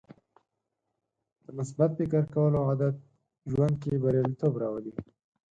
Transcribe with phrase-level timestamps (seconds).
[1.43, 2.95] د مثبت فکر کولو عادت
[3.51, 4.93] ژوند کې بریالیتوب راولي.